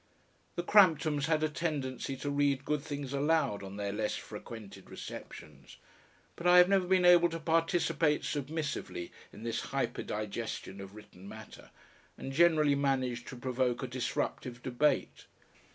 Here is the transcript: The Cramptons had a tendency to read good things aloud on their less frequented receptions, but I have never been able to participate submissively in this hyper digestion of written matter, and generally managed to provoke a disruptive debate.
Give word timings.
The 0.55 0.63
Cramptons 0.63 1.27
had 1.27 1.43
a 1.43 1.47
tendency 1.47 2.15
to 2.17 2.31
read 2.31 2.65
good 2.65 2.81
things 2.81 3.13
aloud 3.13 3.61
on 3.61 3.75
their 3.77 3.91
less 3.93 4.15
frequented 4.15 4.89
receptions, 4.89 5.77
but 6.35 6.47
I 6.47 6.57
have 6.57 6.67
never 6.67 6.87
been 6.87 7.05
able 7.05 7.29
to 7.29 7.39
participate 7.39 8.23
submissively 8.23 9.11
in 9.31 9.43
this 9.43 9.61
hyper 9.61 10.01
digestion 10.01 10.81
of 10.81 10.95
written 10.95 11.29
matter, 11.29 11.69
and 12.17 12.33
generally 12.33 12.73
managed 12.73 13.27
to 13.27 13.35
provoke 13.35 13.83
a 13.83 13.87
disruptive 13.87 14.63
debate. 14.63 15.27